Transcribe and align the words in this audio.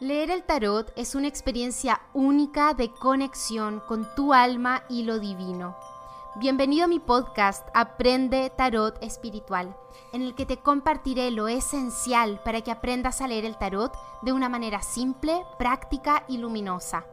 Leer 0.00 0.30
el 0.30 0.44
tarot 0.44 0.90
es 0.96 1.14
una 1.14 1.28
experiencia 1.28 2.00
única 2.14 2.72
de 2.72 2.90
conexión 2.90 3.82
con 3.86 4.08
tu 4.14 4.32
alma 4.32 4.82
y 4.88 5.02
lo 5.02 5.18
divino. 5.18 5.76
Bienvenido 6.36 6.86
a 6.86 6.88
mi 6.88 6.98
podcast 6.98 7.68
Aprende 7.74 8.50
Tarot 8.56 8.96
Espiritual, 9.02 9.76
en 10.14 10.22
el 10.22 10.34
que 10.34 10.46
te 10.46 10.56
compartiré 10.56 11.30
lo 11.30 11.48
esencial 11.48 12.40
para 12.42 12.62
que 12.62 12.70
aprendas 12.70 13.20
a 13.20 13.28
leer 13.28 13.44
el 13.44 13.58
tarot 13.58 13.92
de 14.22 14.32
una 14.32 14.48
manera 14.48 14.80
simple, 14.80 15.44
práctica 15.58 16.24
y 16.28 16.38
luminosa. 16.38 17.04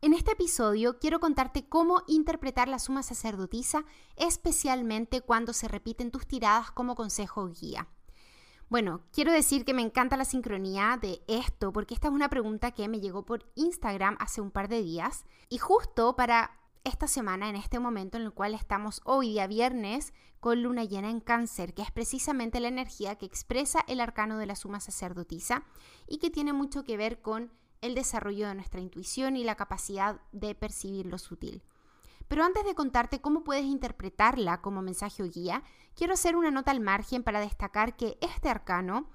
En 0.00 0.14
este 0.14 0.32
episodio 0.32 0.98
quiero 0.98 1.20
contarte 1.20 1.68
cómo 1.68 2.04
interpretar 2.06 2.68
la 2.68 2.78
suma 2.78 3.02
sacerdotisa, 3.02 3.84
especialmente 4.16 5.20
cuando 5.20 5.52
se 5.52 5.68
repiten 5.68 6.10
tus 6.10 6.26
tiradas 6.26 6.70
como 6.70 6.94
consejo 6.94 7.48
guía. 7.48 7.86
Bueno, 8.70 9.00
quiero 9.12 9.32
decir 9.32 9.64
que 9.64 9.72
me 9.72 9.80
encanta 9.80 10.18
la 10.18 10.26
sincronía 10.26 10.98
de 11.00 11.22
esto 11.26 11.72
porque 11.72 11.94
esta 11.94 12.08
es 12.08 12.14
una 12.14 12.28
pregunta 12.28 12.72
que 12.72 12.86
me 12.86 13.00
llegó 13.00 13.24
por 13.24 13.50
Instagram 13.54 14.18
hace 14.20 14.42
un 14.42 14.50
par 14.50 14.68
de 14.68 14.82
días 14.82 15.24
y 15.48 15.56
justo 15.56 16.16
para 16.16 16.50
esta 16.84 17.06
semana, 17.06 17.48
en 17.48 17.56
este 17.56 17.78
momento 17.78 18.18
en 18.18 18.24
el 18.24 18.32
cual 18.32 18.52
estamos 18.52 19.00
hoy 19.04 19.30
día 19.30 19.46
viernes 19.46 20.12
con 20.38 20.62
luna 20.62 20.84
llena 20.84 21.08
en 21.08 21.20
cáncer, 21.20 21.72
que 21.72 21.80
es 21.80 21.90
precisamente 21.90 22.60
la 22.60 22.68
energía 22.68 23.16
que 23.16 23.24
expresa 23.24 23.84
el 23.88 24.00
arcano 24.00 24.36
de 24.36 24.46
la 24.46 24.54
suma 24.54 24.80
sacerdotisa 24.80 25.64
y 26.06 26.18
que 26.18 26.28
tiene 26.28 26.52
mucho 26.52 26.84
que 26.84 26.98
ver 26.98 27.22
con 27.22 27.50
el 27.80 27.94
desarrollo 27.94 28.48
de 28.48 28.54
nuestra 28.54 28.82
intuición 28.82 29.36
y 29.36 29.44
la 29.44 29.54
capacidad 29.54 30.20
de 30.32 30.54
percibir 30.54 31.06
lo 31.06 31.16
sutil. 31.16 31.62
Pero 32.28 32.44
antes 32.44 32.64
de 32.64 32.74
contarte 32.74 33.20
cómo 33.20 33.42
puedes 33.42 33.64
interpretarla 33.64 34.60
como 34.60 34.82
mensaje 34.82 35.22
o 35.22 35.28
guía, 35.28 35.62
quiero 35.94 36.12
hacer 36.12 36.36
una 36.36 36.50
nota 36.50 36.70
al 36.70 36.80
margen 36.80 37.22
para 37.22 37.40
destacar 37.40 37.96
que 37.96 38.18
este 38.20 38.48
arcano, 38.48 39.08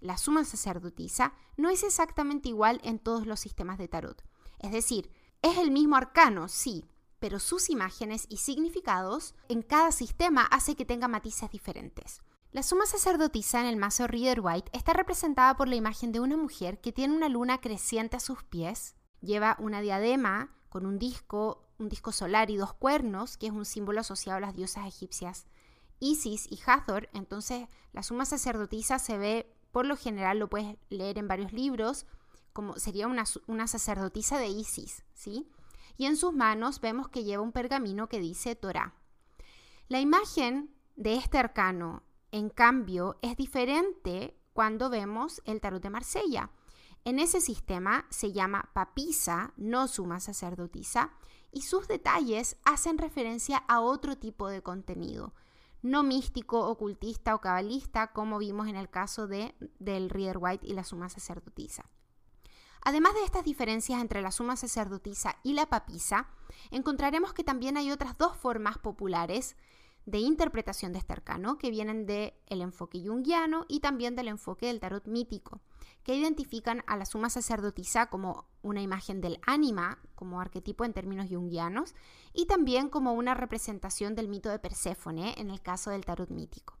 la 0.00 0.16
suma 0.16 0.44
sacerdotisa, 0.44 1.34
no 1.56 1.70
es 1.70 1.82
exactamente 1.84 2.48
igual 2.48 2.80
en 2.82 2.98
todos 2.98 3.26
los 3.26 3.40
sistemas 3.40 3.78
de 3.78 3.88
tarot. 3.88 4.24
Es 4.58 4.72
decir, 4.72 5.10
es 5.42 5.58
el 5.58 5.70
mismo 5.70 5.96
arcano, 5.96 6.48
sí, 6.48 6.86
pero 7.18 7.38
sus 7.38 7.70
imágenes 7.70 8.26
y 8.28 8.38
significados 8.38 9.34
en 9.48 9.62
cada 9.62 9.92
sistema 9.92 10.44
hace 10.46 10.74
que 10.74 10.84
tenga 10.84 11.08
matices 11.08 11.50
diferentes. 11.50 12.22
La 12.50 12.62
suma 12.62 12.86
sacerdotisa 12.86 13.60
en 13.60 13.66
el 13.66 13.76
mazo 13.76 14.06
Reader 14.06 14.40
White 14.40 14.70
está 14.72 14.92
representada 14.92 15.56
por 15.56 15.68
la 15.68 15.74
imagen 15.74 16.12
de 16.12 16.20
una 16.20 16.36
mujer 16.36 16.80
que 16.80 16.92
tiene 16.92 17.16
una 17.16 17.28
luna 17.28 17.60
creciente 17.60 18.16
a 18.16 18.20
sus 18.20 18.44
pies, 18.44 18.94
lleva 19.20 19.56
una 19.58 19.80
diadema 19.80 20.54
con 20.68 20.86
un 20.86 20.98
disco 20.98 21.63
un 21.78 21.88
disco 21.88 22.12
solar 22.12 22.50
y 22.50 22.56
dos 22.56 22.74
cuernos, 22.74 23.36
que 23.36 23.46
es 23.46 23.52
un 23.52 23.64
símbolo 23.64 24.00
asociado 24.00 24.38
a 24.38 24.40
las 24.40 24.54
diosas 24.54 24.86
egipcias 24.86 25.46
Isis 26.00 26.46
y 26.50 26.58
Hathor. 26.66 27.08
Entonces, 27.12 27.66
la 27.92 28.02
suma 28.02 28.24
sacerdotisa 28.24 28.98
se 28.98 29.18
ve, 29.18 29.54
por 29.72 29.86
lo 29.86 29.96
general, 29.96 30.38
lo 30.38 30.48
puedes 30.48 30.76
leer 30.88 31.18
en 31.18 31.28
varios 31.28 31.52
libros, 31.52 32.06
como 32.52 32.76
sería 32.76 33.08
una, 33.08 33.66
sacerdotisa 33.66 34.38
de 34.38 34.48
Isis, 34.48 35.02
¿sí? 35.14 35.50
Y 35.96 36.06
en 36.06 36.16
sus 36.16 36.32
manos 36.32 36.80
vemos 36.80 37.08
que 37.08 37.24
lleva 37.24 37.42
un 37.42 37.52
pergamino 37.52 38.08
que 38.08 38.20
dice 38.20 38.54
Torah. 38.54 38.94
La 39.88 40.00
imagen 40.00 40.74
de 40.96 41.14
este 41.14 41.38
arcano, 41.38 42.02
en 42.32 42.50
cambio, 42.50 43.18
es 43.22 43.36
diferente 43.36 44.36
cuando 44.52 44.90
vemos 44.90 45.42
el 45.44 45.60
tarot 45.60 45.82
de 45.82 45.90
Marsella. 45.90 46.50
En 47.04 47.18
ese 47.18 47.40
sistema 47.40 48.06
se 48.10 48.32
llama 48.32 48.70
papisa, 48.72 49.52
no 49.56 49.88
suma 49.88 50.20
sacerdotisa, 50.20 51.12
y 51.54 51.62
sus 51.62 51.88
detalles 51.88 52.56
hacen 52.64 52.98
referencia 52.98 53.58
a 53.68 53.80
otro 53.80 54.18
tipo 54.18 54.48
de 54.48 54.62
contenido, 54.62 55.32
no 55.82 56.02
místico, 56.02 56.66
ocultista 56.66 57.34
o 57.34 57.40
cabalista, 57.40 58.08
como 58.12 58.38
vimos 58.38 58.68
en 58.68 58.76
el 58.76 58.90
caso 58.90 59.26
de, 59.26 59.54
del 59.78 60.10
Reader 60.10 60.38
White 60.38 60.66
y 60.66 60.72
la 60.74 60.84
suma 60.84 61.08
sacerdotisa. 61.08 61.84
Además 62.82 63.14
de 63.14 63.24
estas 63.24 63.44
diferencias 63.44 64.00
entre 64.00 64.20
la 64.20 64.30
suma 64.30 64.56
sacerdotisa 64.56 65.36
y 65.42 65.54
la 65.54 65.66
papisa, 65.66 66.28
encontraremos 66.70 67.32
que 67.32 67.44
también 67.44 67.76
hay 67.76 67.90
otras 67.90 68.18
dos 68.18 68.36
formas 68.36 68.76
populares 68.76 69.56
de 70.06 70.18
interpretación 70.18 70.92
de 70.92 70.98
este 70.98 71.12
arcano 71.12 71.58
que 71.58 71.70
vienen 71.70 72.06
del 72.06 72.32
enfoque 72.48 73.02
junguiano 73.06 73.64
y 73.68 73.80
también 73.80 74.16
del 74.16 74.28
enfoque 74.28 74.66
del 74.66 74.80
tarot 74.80 75.06
mítico 75.06 75.60
que 76.04 76.14
identifican 76.14 76.84
a 76.86 76.96
la 76.96 77.06
suma 77.06 77.30
sacerdotisa 77.30 78.06
como 78.06 78.46
una 78.62 78.82
imagen 78.82 79.20
del 79.20 79.40
ánima, 79.46 79.98
como 80.14 80.40
arquetipo 80.40 80.84
en 80.84 80.92
términos 80.92 81.28
junguianos, 81.30 81.94
y 82.34 82.46
también 82.46 82.90
como 82.90 83.14
una 83.14 83.34
representación 83.34 84.14
del 84.14 84.28
mito 84.28 84.50
de 84.50 84.58
Perséfone 84.58 85.34
en 85.38 85.50
el 85.50 85.62
caso 85.62 85.90
del 85.90 86.04
tarot 86.04 86.30
mítico. 86.30 86.78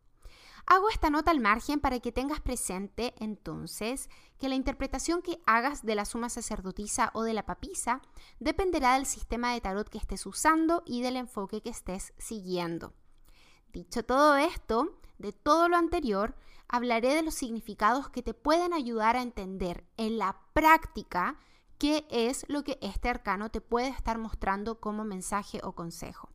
Hago 0.66 0.88
esta 0.88 1.10
nota 1.10 1.30
al 1.30 1.40
margen 1.40 1.80
para 1.80 2.00
que 2.00 2.12
tengas 2.12 2.40
presente 2.40 3.14
entonces 3.18 4.08
que 4.38 4.48
la 4.48 4.54
interpretación 4.54 5.20
que 5.20 5.40
hagas 5.46 5.84
de 5.84 5.94
la 5.94 6.06
suma 6.06 6.30
sacerdotisa 6.30 7.10
o 7.12 7.22
de 7.22 7.34
la 7.34 7.44
papisa 7.44 8.00
dependerá 8.40 8.94
del 8.94 9.04
sistema 9.04 9.52
de 9.52 9.60
tarot 9.60 9.88
que 9.88 9.98
estés 9.98 10.24
usando 10.24 10.82
y 10.86 11.02
del 11.02 11.16
enfoque 11.16 11.60
que 11.60 11.68
estés 11.68 12.14
siguiendo. 12.18 12.94
Dicho 13.74 14.04
todo 14.04 14.36
esto, 14.36 15.00
de 15.18 15.32
todo 15.32 15.68
lo 15.68 15.76
anterior, 15.76 16.36
hablaré 16.68 17.12
de 17.12 17.24
los 17.24 17.34
significados 17.34 18.08
que 18.08 18.22
te 18.22 18.32
pueden 18.32 18.72
ayudar 18.72 19.16
a 19.16 19.22
entender 19.22 19.84
en 19.96 20.16
la 20.16 20.40
práctica 20.52 21.40
qué 21.76 22.06
es 22.08 22.46
lo 22.48 22.62
que 22.62 22.78
este 22.80 23.08
arcano 23.08 23.50
te 23.50 23.60
puede 23.60 23.88
estar 23.88 24.16
mostrando 24.16 24.78
como 24.78 25.04
mensaje 25.04 25.58
o 25.64 25.72
consejo. 25.72 26.30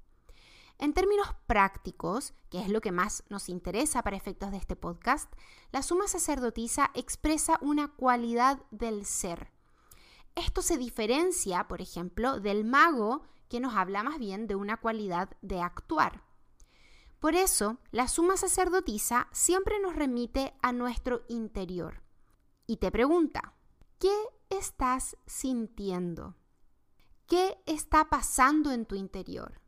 En 0.79 0.93
términos 0.93 1.29
prácticos, 1.47 2.33
que 2.49 2.59
es 2.59 2.67
lo 2.67 2.81
que 2.81 2.91
más 2.91 3.23
nos 3.29 3.47
interesa 3.47 4.03
para 4.03 4.17
efectos 4.17 4.51
de 4.51 4.57
este 4.57 4.75
podcast, 4.75 5.31
la 5.71 5.81
suma 5.81 6.09
sacerdotisa 6.09 6.91
expresa 6.93 7.57
una 7.61 7.87
cualidad 7.87 8.59
del 8.69 9.05
ser. 9.05 9.53
Esto 10.35 10.61
se 10.61 10.77
diferencia, 10.77 11.69
por 11.69 11.81
ejemplo, 11.81 12.41
del 12.41 12.65
mago 12.65 13.23
que 13.47 13.61
nos 13.61 13.75
habla 13.75 14.03
más 14.03 14.19
bien 14.19 14.45
de 14.45 14.55
una 14.55 14.75
cualidad 14.75 15.29
de 15.41 15.61
actuar. 15.61 16.27
Por 17.19 17.35
eso, 17.35 17.79
la 17.91 18.07
suma 18.07 18.37
sacerdotisa 18.37 19.27
siempre 19.33 19.79
nos 19.79 19.95
remite 19.95 20.53
a 20.61 20.71
nuestro 20.71 21.23
interior 21.27 22.01
y 22.65 22.77
te 22.77 22.91
pregunta, 22.91 23.55
¿qué 23.99 24.15
estás 24.49 25.17
sintiendo? 25.25 26.35
¿Qué 27.27 27.61
está 27.65 28.09
pasando 28.09 28.71
en 28.71 28.85
tu 28.85 28.95
interior? 28.95 29.59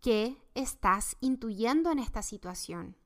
¿Qué 0.00 0.40
estás 0.54 1.16
intuyendo 1.20 1.90
en 1.90 1.98
esta 1.98 2.22
situación? 2.22 2.96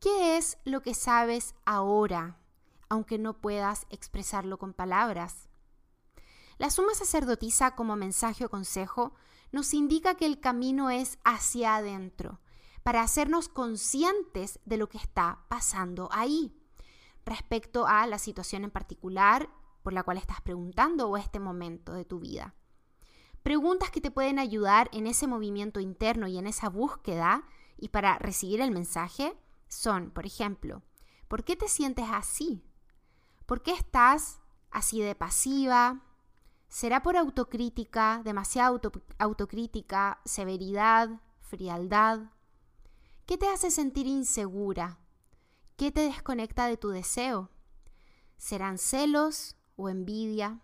¿Qué 0.00 0.36
es 0.36 0.58
lo 0.64 0.82
que 0.82 0.94
sabes 0.94 1.54
ahora, 1.64 2.40
aunque 2.88 3.18
no 3.18 3.40
puedas 3.40 3.86
expresarlo 3.90 4.58
con 4.58 4.72
palabras? 4.72 5.48
La 6.58 6.70
suma 6.70 6.94
sacerdotisa 6.94 7.76
como 7.76 7.96
mensaje 7.96 8.44
o 8.44 8.50
consejo 8.50 9.14
nos 9.52 9.74
indica 9.74 10.14
que 10.14 10.26
el 10.26 10.40
camino 10.40 10.90
es 10.90 11.18
hacia 11.24 11.76
adentro, 11.76 12.40
para 12.82 13.02
hacernos 13.02 13.48
conscientes 13.48 14.58
de 14.64 14.76
lo 14.76 14.88
que 14.88 14.98
está 14.98 15.44
pasando 15.48 16.08
ahí 16.12 16.56
respecto 17.24 17.86
a 17.86 18.06
la 18.06 18.18
situación 18.18 18.64
en 18.64 18.70
particular 18.70 19.50
por 19.82 19.92
la 19.92 20.02
cual 20.02 20.18
estás 20.18 20.40
preguntando 20.40 21.08
o 21.08 21.16
este 21.16 21.40
momento 21.40 21.92
de 21.92 22.04
tu 22.04 22.20
vida. 22.20 22.54
Preguntas 23.42 23.90
que 23.90 24.00
te 24.00 24.10
pueden 24.10 24.38
ayudar 24.38 24.90
en 24.92 25.06
ese 25.06 25.26
movimiento 25.26 25.80
interno 25.80 26.26
y 26.26 26.38
en 26.38 26.46
esa 26.46 26.68
búsqueda 26.68 27.44
y 27.78 27.88
para 27.88 28.18
recibir 28.18 28.60
el 28.60 28.70
mensaje 28.70 29.34
son, 29.68 30.10
por 30.10 30.26
ejemplo, 30.26 30.82
¿por 31.28 31.44
qué 31.44 31.56
te 31.56 31.68
sientes 31.68 32.06
así? 32.10 32.62
¿Por 33.46 33.62
qué 33.62 33.72
estás 33.72 34.40
así 34.70 35.00
de 35.00 35.14
pasiva? 35.14 36.02
¿Será 36.70 37.02
por 37.02 37.16
autocrítica, 37.16 38.22
demasiada 38.24 38.80
autocrítica, 39.18 40.20
severidad, 40.24 41.20
frialdad? 41.40 42.30
¿Qué 43.26 43.36
te 43.36 43.48
hace 43.48 43.72
sentir 43.72 44.06
insegura? 44.06 45.00
¿Qué 45.76 45.90
te 45.90 46.02
desconecta 46.02 46.66
de 46.66 46.76
tu 46.76 46.90
deseo? 46.90 47.50
¿Serán 48.36 48.78
celos 48.78 49.56
o 49.74 49.88
envidia? 49.88 50.60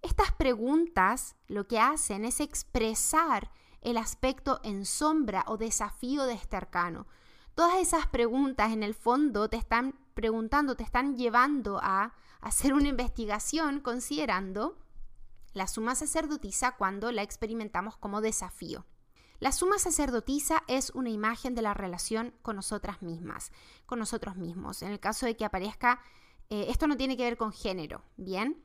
Estas 0.00 0.30
preguntas 0.30 1.34
lo 1.48 1.66
que 1.66 1.80
hacen 1.80 2.24
es 2.24 2.38
expresar 2.38 3.50
el 3.80 3.96
aspecto 3.96 4.60
en 4.62 4.86
sombra 4.86 5.44
o 5.48 5.56
desafío 5.56 6.22
de 6.22 6.34
este 6.34 6.56
arcano. 6.56 7.08
Todas 7.56 7.78
esas 7.78 8.06
preguntas 8.06 8.70
en 8.70 8.84
el 8.84 8.94
fondo 8.94 9.48
te 9.48 9.56
están 9.56 9.98
preguntando, 10.14 10.76
te 10.76 10.84
están 10.84 11.16
llevando 11.16 11.80
a 11.82 12.14
hacer 12.40 12.74
una 12.74 12.88
investigación 12.88 13.80
considerando 13.80 14.78
la 15.52 15.66
suma 15.66 15.94
sacerdotisa 15.94 16.76
cuando 16.76 17.12
la 17.12 17.22
experimentamos 17.22 17.96
como 17.96 18.20
desafío. 18.20 18.86
La 19.38 19.52
suma 19.52 19.78
sacerdotisa 19.78 20.62
es 20.68 20.90
una 20.90 21.10
imagen 21.10 21.54
de 21.54 21.62
la 21.62 21.74
relación 21.74 22.34
con 22.42 22.56
nosotras 22.56 23.02
mismas, 23.02 23.50
con 23.86 23.98
nosotros 23.98 24.36
mismos. 24.36 24.82
En 24.82 24.92
el 24.92 25.00
caso 25.00 25.26
de 25.26 25.36
que 25.36 25.44
aparezca, 25.44 26.00
eh, 26.48 26.66
esto 26.68 26.86
no 26.86 26.96
tiene 26.96 27.16
que 27.16 27.24
ver 27.24 27.36
con 27.36 27.52
género, 27.52 28.02
¿bien? 28.16 28.62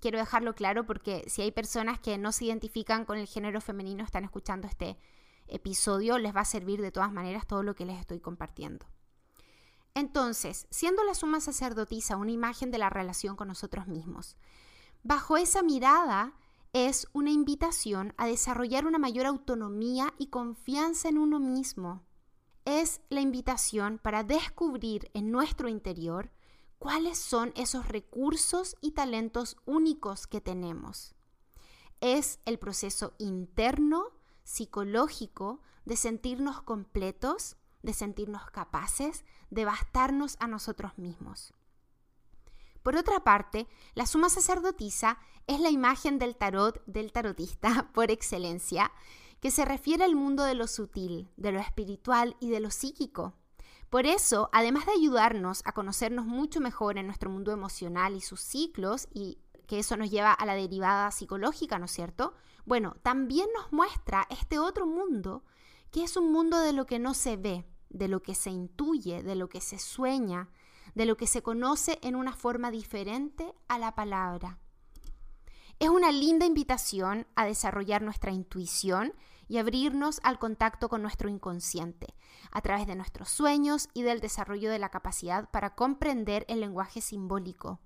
quiero 0.00 0.18
dejarlo 0.18 0.54
claro 0.54 0.86
porque 0.86 1.24
si 1.28 1.42
hay 1.42 1.50
personas 1.50 1.98
que 1.98 2.18
no 2.18 2.32
se 2.32 2.46
identifican 2.46 3.04
con 3.04 3.18
el 3.18 3.26
género 3.26 3.60
femenino, 3.60 4.04
están 4.04 4.24
escuchando 4.24 4.66
este 4.66 4.96
episodio, 5.46 6.18
les 6.18 6.34
va 6.34 6.40
a 6.42 6.44
servir 6.44 6.80
de 6.80 6.92
todas 6.92 7.12
maneras 7.12 7.46
todo 7.46 7.62
lo 7.62 7.74
que 7.74 7.86
les 7.86 7.98
estoy 7.98 8.20
compartiendo. 8.20 8.86
Entonces, 9.94 10.66
siendo 10.70 11.02
la 11.04 11.14
suma 11.14 11.40
sacerdotisa 11.40 12.16
una 12.16 12.30
imagen 12.30 12.70
de 12.70 12.78
la 12.78 12.90
relación 12.90 13.34
con 13.34 13.48
nosotros 13.48 13.88
mismos, 13.88 14.36
bajo 15.08 15.38
esa 15.38 15.62
mirada 15.62 16.34
es 16.74 17.08
una 17.14 17.30
invitación 17.30 18.12
a 18.18 18.26
desarrollar 18.26 18.86
una 18.86 18.98
mayor 18.98 19.24
autonomía 19.24 20.12
y 20.18 20.26
confianza 20.26 21.08
en 21.08 21.16
uno 21.16 21.40
mismo. 21.40 22.04
Es 22.66 23.00
la 23.08 23.22
invitación 23.22 23.98
para 23.98 24.22
descubrir 24.22 25.10
en 25.14 25.30
nuestro 25.30 25.70
interior 25.70 26.30
cuáles 26.78 27.16
son 27.16 27.54
esos 27.56 27.88
recursos 27.88 28.76
y 28.82 28.90
talentos 28.90 29.56
únicos 29.64 30.26
que 30.26 30.42
tenemos. 30.42 31.14
Es 32.02 32.38
el 32.44 32.58
proceso 32.58 33.14
interno, 33.16 34.08
psicológico, 34.44 35.62
de 35.86 35.96
sentirnos 35.96 36.60
completos, 36.60 37.56
de 37.82 37.94
sentirnos 37.94 38.50
capaces, 38.50 39.24
de 39.48 39.64
bastarnos 39.64 40.36
a 40.38 40.48
nosotros 40.48 40.98
mismos. 40.98 41.54
Por 42.88 42.96
otra 42.96 43.20
parte, 43.20 43.68
la 43.94 44.06
suma 44.06 44.30
sacerdotisa 44.30 45.18
es 45.46 45.60
la 45.60 45.68
imagen 45.68 46.18
del 46.18 46.36
tarot 46.36 46.82
del 46.86 47.12
tarotista 47.12 47.90
por 47.92 48.10
excelencia, 48.10 48.90
que 49.40 49.50
se 49.50 49.66
refiere 49.66 50.04
al 50.04 50.16
mundo 50.16 50.42
de 50.42 50.54
lo 50.54 50.66
sutil, 50.66 51.28
de 51.36 51.52
lo 51.52 51.60
espiritual 51.60 52.34
y 52.40 52.48
de 52.48 52.60
lo 52.60 52.70
psíquico. 52.70 53.34
Por 53.90 54.06
eso, 54.06 54.48
además 54.54 54.86
de 54.86 54.92
ayudarnos 54.92 55.60
a 55.66 55.72
conocernos 55.72 56.24
mucho 56.24 56.62
mejor 56.62 56.96
en 56.96 57.04
nuestro 57.04 57.28
mundo 57.28 57.52
emocional 57.52 58.16
y 58.16 58.22
sus 58.22 58.40
ciclos, 58.40 59.06
y 59.12 59.36
que 59.66 59.80
eso 59.80 59.98
nos 59.98 60.10
lleva 60.10 60.32
a 60.32 60.46
la 60.46 60.54
derivada 60.54 61.10
psicológica, 61.10 61.78
¿no 61.78 61.84
es 61.84 61.92
cierto? 61.92 62.32
Bueno, 62.64 62.96
también 63.02 63.50
nos 63.54 63.70
muestra 63.70 64.26
este 64.30 64.58
otro 64.58 64.86
mundo, 64.86 65.44
que 65.90 66.04
es 66.04 66.16
un 66.16 66.32
mundo 66.32 66.58
de 66.58 66.72
lo 66.72 66.86
que 66.86 66.98
no 66.98 67.12
se 67.12 67.36
ve, 67.36 67.66
de 67.90 68.08
lo 68.08 68.22
que 68.22 68.34
se 68.34 68.48
intuye, 68.48 69.22
de 69.22 69.34
lo 69.34 69.50
que 69.50 69.60
se 69.60 69.78
sueña, 69.78 70.48
de 70.98 71.06
lo 71.06 71.16
que 71.16 71.28
se 71.28 71.44
conoce 71.44 72.00
en 72.02 72.16
una 72.16 72.32
forma 72.32 72.72
diferente 72.72 73.54
a 73.68 73.78
la 73.78 73.94
palabra. 73.94 74.58
Es 75.78 75.90
una 75.90 76.10
linda 76.10 76.44
invitación 76.44 77.28
a 77.36 77.44
desarrollar 77.46 78.02
nuestra 78.02 78.32
intuición 78.32 79.14
y 79.46 79.58
abrirnos 79.58 80.18
al 80.24 80.40
contacto 80.40 80.88
con 80.88 81.00
nuestro 81.00 81.28
inconsciente, 81.28 82.16
a 82.50 82.62
través 82.62 82.88
de 82.88 82.96
nuestros 82.96 83.28
sueños 83.28 83.88
y 83.94 84.02
del 84.02 84.18
desarrollo 84.18 84.72
de 84.72 84.80
la 84.80 84.88
capacidad 84.88 85.48
para 85.52 85.76
comprender 85.76 86.44
el 86.48 86.58
lenguaje 86.58 87.00
simbólico, 87.00 87.78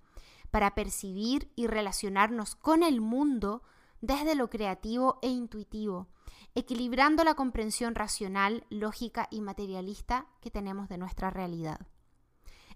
para 0.51 0.75
percibir 0.75 1.53
y 1.55 1.67
relacionarnos 1.67 2.55
con 2.55 2.83
el 2.83 3.03
mundo 3.03 3.63
desde 4.01 4.35
lo 4.35 4.49
creativo 4.49 5.19
e 5.21 5.29
intuitivo, 5.29 6.09
equilibrando 6.55 7.25
la 7.25 7.35
comprensión 7.35 7.95
racional, 7.95 8.65
lógica 8.71 9.29
y 9.31 9.43
materialista 9.43 10.29
que 10.41 10.51
tenemos 10.51 10.89
de 10.89 10.97
nuestra 10.97 11.29
realidad. 11.29 11.87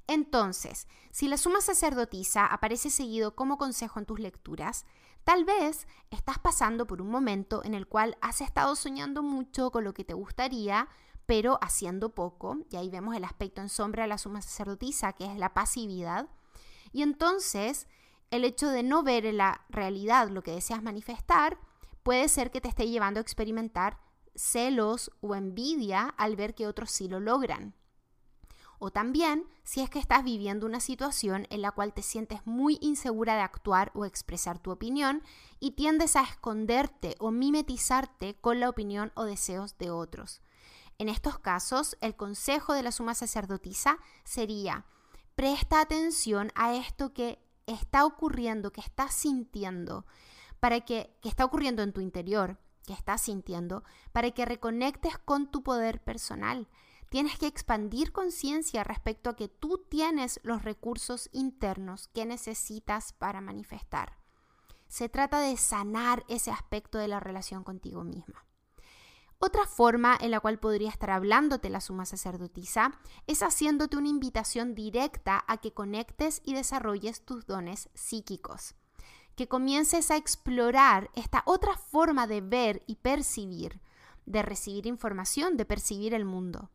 Entonces, 0.07 0.87
si 1.11 1.29
la 1.29 1.37
suma 1.37 1.61
sacerdotisa 1.61 2.47
aparece 2.47 2.91
seguido 2.91 3.35
como 3.35 3.59
consejo 3.59 3.99
en 3.99 4.07
tus 4.07 4.21
lecturas, 4.21 4.85
tal 5.25 5.45
vez 5.45 5.89
estás 6.11 6.39
pasando 6.39 6.87
por 6.87 7.03
un 7.03 7.11
momento 7.11 7.65
en 7.65 7.75
el 7.75 7.89
cual 7.89 8.17
has 8.21 8.41
estado 8.41 8.77
soñando 8.77 9.23
mucho 9.23 9.71
con 9.71 9.83
lo 9.83 9.95
que 9.95 10.05
te 10.05 10.15
gustaría, 10.15 10.89
pero 11.27 11.59
haciendo 11.61 12.15
poco, 12.15 12.59
y 12.71 12.77
ahí 12.77 12.89
vemos 12.89 13.17
el 13.17 13.25
aspecto 13.25 13.61
en 13.61 13.69
sombra 13.69 14.05
de 14.05 14.09
la 14.09 14.19
suma 14.19 14.43
sacerdotisa, 14.43 15.13
que 15.15 15.27
es 15.27 15.37
la 15.37 15.55
pasividad, 15.55 16.29
y 16.93 17.03
entonces 17.03 17.89
el 18.31 18.45
hecho 18.45 18.69
de 18.69 18.85
no 18.85 19.03
ver 19.03 19.27
en 19.27 19.39
la 19.39 19.65
realidad 19.69 20.29
lo 20.29 20.43
que 20.43 20.53
deseas 20.53 20.83
manifestar 20.83 21.59
puede 22.03 22.29
ser 22.29 22.53
que 22.53 22.61
te 22.61 22.69
esté 22.69 22.89
llevando 22.89 23.19
a 23.19 23.23
experimentar 23.23 23.99
celos 24.37 25.11
o 25.21 25.35
envidia 25.35 26.15
al 26.17 26.37
ver 26.37 26.55
que 26.55 26.67
otros 26.69 26.91
sí 26.91 27.09
lo 27.09 27.19
logran. 27.19 27.75
O 28.79 28.91
también 28.91 29.47
si 29.65 29.81
es 29.81 29.91
que 29.91 29.99
estás 29.99 30.23
viviendo 30.23 30.67
una 30.67 30.81
situación 30.81 31.47
en 31.51 31.63
la 31.63 31.73
cual 31.73 31.93
te 31.93 32.03
sientes 32.03 32.41
muy 32.47 32.79
insegura 32.81 33.35
de 33.35 33.41
actuar 33.41 33.91
o 33.95 34.05
expresar 34.05 34.59
tu 34.59 34.71
opinión 34.71 35.23
y 35.61 35.73
tiendes 35.73 36.17
a 36.17 36.23
esconderte 36.23 37.17
o 37.19 37.31
mimetizarte 37.31 38.37
con 38.41 38.61
la 38.61 38.69
opinión 38.69 39.13
o 39.15 39.25
deseos 39.25 39.79
de 39.79 39.91
otros. 39.91 40.41
En 40.99 41.09
estos 41.09 41.39
casos, 41.39 41.97
el 42.01 42.17
consejo 42.17 42.73
de 42.73 42.83
la 42.83 42.93
suma 42.93 43.15
sacerdotisa 43.15 43.99
sería, 44.25 44.87
presta 45.35 45.81
atención 45.81 46.51
a 46.55 46.75
esto 46.75 47.13
que 47.13 47.39
está 47.67 48.07
ocurriendo, 48.07 48.73
que 48.73 48.81
estás 48.81 49.15
sintiendo, 49.15 50.07
para 50.61 50.81
que, 50.81 51.15
que 51.21 51.29
está 51.29 51.45
ocurriendo 51.45 51.83
en 51.83 51.93
tu 51.93 52.01
interior, 52.01 52.59
que 52.87 52.95
estás 52.95 53.23
sintiendo, 53.23 53.85
para 54.13 54.31
que 54.31 54.47
reconectes 54.47 55.19
con 55.19 55.51
tu 55.51 55.63
poder 55.63 56.03
personal, 56.03 56.69
Tienes 57.09 57.39
que 57.39 57.47
expandir 57.47 58.13
conciencia 58.13 58.83
respecto 58.83 59.31
a 59.31 59.37
que 59.37 59.49
tú 59.49 59.87
tienes 59.89 60.41
los 60.43 60.63
recursos 60.65 61.29
internos 61.33 62.09
que 62.09 62.27
necesitas 62.27 63.13
para 63.13 63.41
manifestar. 63.41 64.19
Se 64.89 65.09
trata 65.09 65.41
de 65.41 65.57
sanar 65.57 66.25
ese 66.29 66.51
aspecto 66.51 66.99
de 66.99 67.09
la 67.09 67.21
relación 67.21 67.65
contigo 67.65 68.05
misma. 68.05 68.45
Otra 69.39 69.67
forma 69.67 70.17
en 70.21 70.31
la 70.31 70.41
cual 70.41 70.59
podría 70.59 70.89
estar 70.89 71.11
hablándote 71.11 71.69
la 71.69 71.83
suma 71.83 72.07
sacerdotisa 72.07 72.99
es 73.27 73.43
haciéndote 73.43 73.99
una 73.99 74.09
invitación 74.09 74.75
directa 74.75 75.45
a 75.47 75.59
que 75.59 75.75
conectes 75.75 76.41
y 76.45 76.55
desarrolles 76.55 77.25
tus 77.25 77.47
dones 77.47 77.91
psíquicos, 77.95 78.75
que 79.35 79.47
comiences 79.47 80.11
a 80.11 80.17
explorar 80.17 81.11
esta 81.15 81.43
otra 81.45 81.77
forma 81.77 82.27
de 82.27 82.41
ver 82.41 82.83
y 82.87 82.97
percibir, 82.97 83.83
de 84.25 84.43
recibir 84.43 84.87
información, 84.87 85.59
de 85.59 85.67
percibir 85.67 86.15
el 86.15 86.25
mundo. 86.25 86.71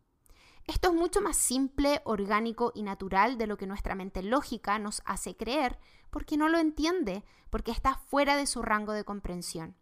Esto 0.68 0.90
es 0.90 0.96
mucho 0.96 1.22
más 1.22 1.38
simple, 1.38 2.02
orgánico 2.06 2.72
y 2.76 2.84
natural 2.84 3.38
de 3.38 3.48
lo 3.48 3.58
que 3.58 3.68
nuestra 3.68 3.96
mente 3.96 4.22
lógica 4.24 4.78
nos 4.80 5.02
hace 5.06 5.36
creer 5.36 5.80
porque 6.10 6.38
no 6.38 6.50
lo 6.50 6.60
entiende, 6.60 7.24
porque 7.50 7.72
está 7.72 7.96
fuera 7.96 8.36
de 8.36 8.46
su 8.46 8.62
rango 8.62 8.94
de 8.94 9.04
comprensión. 9.04 9.76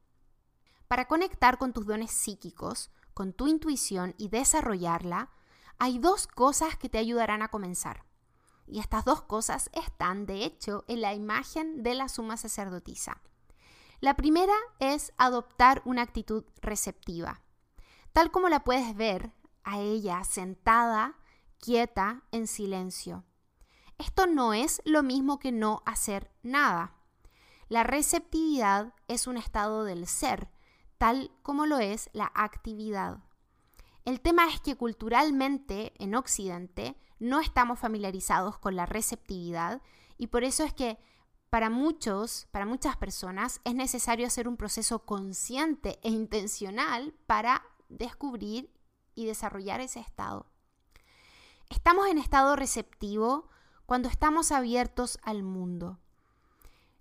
Para 0.87 1.07
conectar 1.07 1.57
con 1.57 1.73
tus 1.73 1.85
dones 1.85 2.11
psíquicos, 2.11 2.91
con 3.13 3.33
tu 3.33 3.47
intuición 3.47 4.15
y 4.17 4.29
desarrollarla, 4.29 5.29
hay 5.77 5.99
dos 5.99 6.27
cosas 6.27 6.77
que 6.77 6.89
te 6.89 6.97
ayudarán 6.97 7.41
a 7.41 7.49
comenzar. 7.49 8.05
Y 8.67 8.79
estas 8.79 9.05
dos 9.05 9.21
cosas 9.21 9.69
están, 9.73 10.25
de 10.25 10.45
hecho, 10.45 10.85
en 10.87 11.01
la 11.01 11.13
imagen 11.13 11.83
de 11.83 11.95
la 11.95 12.07
suma 12.09 12.37
sacerdotisa. 12.37 13.21
La 13.99 14.15
primera 14.15 14.53
es 14.79 15.11
adoptar 15.17 15.81
una 15.85 16.03
actitud 16.03 16.45
receptiva. 16.61 17.41
Tal 18.13 18.31
como 18.31 18.49
la 18.49 18.63
puedes 18.63 18.95
ver 18.95 19.31
a 19.63 19.79
ella 19.79 20.23
sentada, 20.23 21.17
quieta, 21.59 22.23
en 22.31 22.47
silencio. 22.47 23.25
Esto 23.97 24.27
no 24.27 24.53
es 24.53 24.81
lo 24.85 25.03
mismo 25.03 25.39
que 25.39 25.51
no 25.51 25.83
hacer 25.85 26.31
nada. 26.41 26.95
La 27.67 27.84
receptividad 27.84 28.93
es 29.07 29.27
un 29.27 29.38
estado 29.38 29.84
del 29.84 30.07
ser, 30.07 30.50
tal 30.98 31.31
como 31.43 31.65
lo 31.65 31.79
es 31.79 32.10
la 32.13 32.31
actividad. 32.34 33.19
El 34.05 34.22
tema 34.22 34.48
es 34.48 34.60
que 34.62 34.75
culturalmente 34.75 35.93
en 36.03 36.15
Occidente 36.15 36.95
no 37.19 37.41
estamos 37.41 37.77
familiarizados 37.77 38.57
con 38.57 38.75
la 38.75 38.86
receptividad 38.86 39.81
y 40.17 40.27
por 40.27 40.43
eso 40.43 40.63
es 40.63 40.74
que 40.74 40.98
para 41.50 41.69
muchos, 41.69 42.48
para 42.51 42.65
muchas 42.65 42.95
personas, 42.98 43.60
es 43.63 43.74
necesario 43.74 44.27
hacer 44.27 44.48
un 44.48 44.55
proceso 44.55 45.05
consciente 45.05 46.00
e 46.03 46.10
intencional 46.10 47.13
para 47.25 47.63
descubrir 47.89 48.72
y 49.19 49.25
desarrollar 49.25 49.81
ese 49.81 49.99
estado. 49.99 50.45
Estamos 51.69 52.07
en 52.07 52.17
estado 52.17 52.55
receptivo 52.55 53.49
cuando 53.85 54.07
estamos 54.07 54.53
abiertos 54.53 55.19
al 55.23 55.43
mundo. 55.43 55.99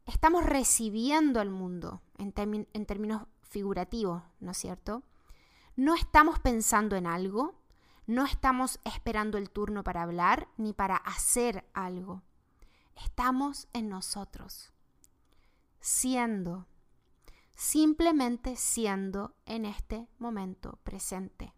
Estamos 0.04 0.44
recibiendo 0.44 1.38
al 1.38 1.50
mundo 1.50 2.02
en, 2.18 2.66
en 2.72 2.86
términos 2.86 3.22
figurativos, 3.42 4.24
¿no 4.40 4.50
es 4.50 4.58
cierto? 4.58 5.04
No 5.76 5.94
estamos 5.94 6.40
pensando 6.40 6.96
en 6.96 7.06
algo, 7.06 7.54
no 8.06 8.24
estamos 8.24 8.80
esperando 8.82 9.38
el 9.38 9.48
turno 9.48 9.84
para 9.84 10.02
hablar 10.02 10.48
ni 10.56 10.72
para 10.72 10.96
hacer 10.96 11.68
algo. 11.72 12.22
Estamos 12.96 13.68
en 13.72 13.88
nosotros, 13.88 14.72
siendo, 15.78 16.66
simplemente 17.54 18.56
siendo 18.56 19.36
en 19.46 19.66
este 19.66 20.08
momento 20.18 20.80
presente. 20.82 21.54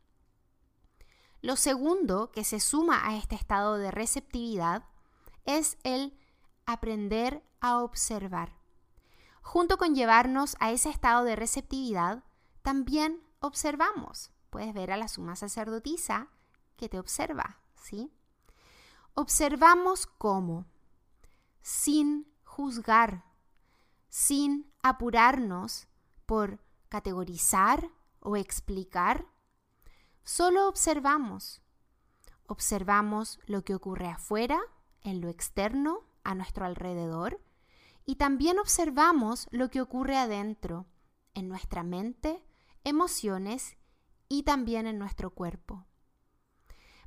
Lo 1.43 1.57
segundo 1.57 2.31
que 2.33 2.45
se 2.45 2.61
suma 2.61 3.07
a 3.09 3.17
este 3.17 3.35
estado 3.35 3.79
de 3.79 3.91
receptividad 3.91 4.85
es 5.45 5.79
el 5.85 6.19
aprender 6.67 7.43
a 7.61 7.79
observar. 7.79 8.59
Junto 9.43 9.79
con 9.79 9.95
llevarnos 9.95 10.57
a 10.61 10.71
ese 10.71 10.91
estado 10.91 11.25
de 11.25 11.37
receptividad, 11.37 12.25
también 12.63 13.23
observamos. 13.41 14.33
Puedes 14.51 14.75
ver 14.75 14.93
a 14.93 14.97
la 14.97 15.09
suma 15.09 15.35
sacerdotisa 15.35 16.29
que 16.77 16.89
te 16.89 16.99
observa, 16.99 17.61
¿sí? 17.75 18.13
Observamos 19.15 20.07
cómo, 20.07 20.67
sin 21.63 22.31
juzgar, 22.45 23.25
sin 24.09 24.73
apurarnos 24.83 25.89
por 26.27 26.63
categorizar 26.89 27.91
o 28.21 28.37
explicar, 28.37 29.27
Solo 30.25 30.69
observamos. 30.69 31.63
observamos 32.47 33.39
lo 33.47 33.63
que 33.63 33.77
ocurre 33.77 34.09
afuera, 34.09 34.61
en 35.03 35.21
lo 35.21 35.29
externo, 35.29 36.01
a 36.25 36.35
nuestro 36.35 36.65
alrededor, 36.65 37.41
y 38.05 38.17
también 38.17 38.59
observamos 38.59 39.47
lo 39.53 39.71
que 39.71 39.81
ocurre 39.81 40.17
adentro, 40.17 40.87
en 41.35 41.49
nuestra 41.49 41.85
mente, 41.85 42.45
emociones 42.83 43.77
y 44.29 44.43
también 44.43 44.89
en 44.89 44.99
nuestro 44.99 45.31
cuerpo. 45.31 45.87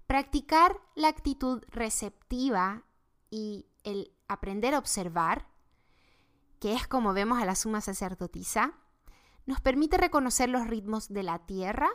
Practicar 0.07 0.79
la 0.95 1.09
actitud 1.09 1.63
receptiva 1.67 2.85
y 3.29 3.67
el 3.83 4.15
aprender 4.27 4.73
a 4.75 4.79
observar, 4.79 5.47
que 6.59 6.73
es 6.73 6.87
como 6.87 7.13
vemos 7.13 7.41
a 7.41 7.45
la 7.45 7.55
suma 7.55 7.81
sacerdotisa, 7.81 8.73
nos 9.45 9.59
permite 9.59 9.97
reconocer 9.97 10.47
los 10.47 10.67
ritmos 10.67 11.09
de 11.09 11.23
la 11.23 11.45
tierra, 11.45 11.89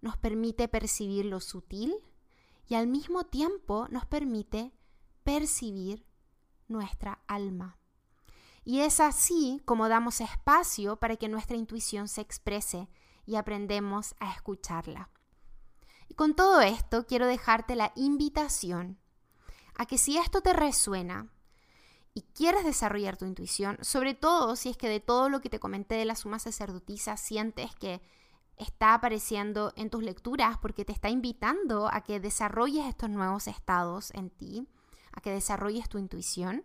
nos 0.00 0.16
permite 0.16 0.68
percibir 0.68 1.24
lo 1.24 1.40
sutil 1.40 1.94
y 2.68 2.74
al 2.74 2.86
mismo 2.86 3.24
tiempo 3.24 3.86
nos 3.90 4.06
permite 4.06 4.72
percibir 5.24 6.04
nuestra 6.68 7.20
alma. 7.26 7.78
Y 8.64 8.80
es 8.80 8.98
así 9.00 9.62
como 9.64 9.88
damos 9.88 10.20
espacio 10.20 10.96
para 10.96 11.16
que 11.16 11.28
nuestra 11.28 11.56
intuición 11.56 12.08
se 12.08 12.20
exprese 12.20 12.88
y 13.24 13.36
aprendemos 13.36 14.14
a 14.18 14.32
escucharla. 14.32 15.10
Y 16.08 16.14
con 16.14 16.34
todo 16.34 16.60
esto 16.60 17.06
quiero 17.06 17.26
dejarte 17.26 17.76
la 17.76 17.92
invitación 17.94 18.98
a 19.76 19.86
que 19.86 19.98
si 19.98 20.16
esto 20.16 20.40
te 20.40 20.52
resuena 20.52 21.30
y 22.14 22.22
quieres 22.22 22.64
desarrollar 22.64 23.16
tu 23.16 23.26
intuición, 23.26 23.78
sobre 23.82 24.14
todo 24.14 24.56
si 24.56 24.70
es 24.70 24.76
que 24.76 24.88
de 24.88 25.00
todo 25.00 25.28
lo 25.28 25.40
que 25.40 25.50
te 25.50 25.60
comenté 25.60 25.96
de 25.96 26.04
la 26.04 26.16
suma 26.16 26.38
sacerdotisa 26.38 27.16
sientes 27.16 27.74
que 27.74 28.00
está 28.56 28.94
apareciendo 28.94 29.72
en 29.76 29.90
tus 29.90 30.02
lecturas 30.02 30.58
porque 30.58 30.84
te 30.84 30.92
está 30.92 31.10
invitando 31.10 31.88
a 31.92 32.02
que 32.02 32.20
desarrolles 32.20 32.86
estos 32.86 33.10
nuevos 33.10 33.48
estados 33.48 34.10
en 34.12 34.30
ti, 34.30 34.68
a 35.12 35.20
que 35.20 35.30
desarrolles 35.30 35.88
tu 35.88 35.98
intuición, 35.98 36.64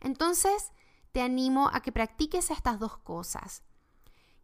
entonces 0.00 0.72
te 1.12 1.22
animo 1.22 1.70
a 1.72 1.80
que 1.80 1.92
practiques 1.92 2.50
estas 2.50 2.78
dos 2.78 2.98
cosas, 2.98 3.62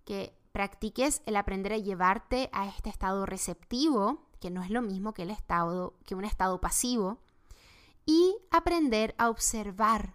que 0.05 0.37
practiques 0.53 1.23
el 1.27 1.37
aprender 1.37 1.73
a 1.73 1.79
llevarte 1.79 2.49
a 2.53 2.69
este 2.69 2.91
estado 2.91 3.27
receptivo, 3.27 4.29
que 4.41 4.51
no 4.51 4.63
es 4.63 4.71
lo 4.71 4.83
mismo 4.83 5.15
que, 5.15 5.23
el 5.23 5.31
estado, 5.31 5.97
que 6.05 6.15
un 6.15 6.25
estado 6.25 6.61
pasivo, 6.61 7.19
y 8.07 8.37
aprender 8.51 9.15
a 9.19 9.31
observar 9.31 10.15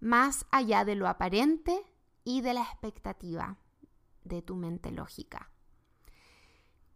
más 0.00 0.46
allá 0.50 0.84
de 0.84 0.94
lo 0.94 1.08
aparente 1.08 1.84
y 2.24 2.40
de 2.40 2.54
la 2.54 2.62
expectativa 2.62 3.58
de 4.24 4.42
tu 4.42 4.56
mente 4.56 4.90
lógica. 4.90 5.50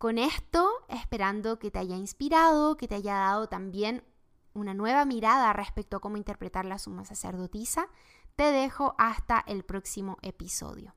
Con 0.00 0.16
esto, 0.16 0.66
esperando 0.88 1.58
que 1.58 1.70
te 1.70 1.78
haya 1.78 1.94
inspirado, 1.94 2.78
que 2.78 2.88
te 2.88 2.94
haya 2.94 3.16
dado 3.16 3.50
también 3.50 4.02
una 4.54 4.72
nueva 4.72 5.04
mirada 5.04 5.52
respecto 5.52 5.98
a 5.98 6.00
cómo 6.00 6.16
interpretar 6.16 6.64
la 6.64 6.78
suma 6.78 7.04
sacerdotisa, 7.04 7.86
te 8.34 8.44
dejo 8.44 8.94
hasta 8.96 9.44
el 9.46 9.62
próximo 9.62 10.16
episodio. 10.22 10.94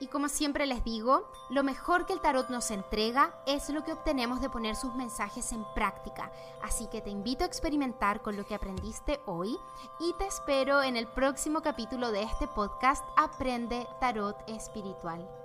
Y 0.00 0.08
como 0.08 0.28
siempre 0.28 0.66
les 0.66 0.82
digo, 0.82 1.30
lo 1.48 1.62
mejor 1.62 2.06
que 2.06 2.12
el 2.12 2.20
tarot 2.20 2.50
nos 2.50 2.72
entrega 2.72 3.32
es 3.46 3.68
lo 3.70 3.84
que 3.84 3.92
obtenemos 3.92 4.40
de 4.40 4.50
poner 4.50 4.74
sus 4.74 4.92
mensajes 4.96 5.52
en 5.52 5.64
práctica. 5.76 6.32
Así 6.60 6.88
que 6.88 7.02
te 7.02 7.10
invito 7.10 7.44
a 7.44 7.46
experimentar 7.46 8.20
con 8.22 8.36
lo 8.36 8.44
que 8.44 8.56
aprendiste 8.56 9.20
hoy 9.26 9.56
y 10.00 10.12
te 10.18 10.26
espero 10.26 10.82
en 10.82 10.96
el 10.96 11.06
próximo 11.06 11.62
capítulo 11.62 12.10
de 12.10 12.24
este 12.24 12.48
podcast 12.48 13.04
Aprende 13.16 13.86
Tarot 14.00 14.36
Espiritual. 14.48 15.41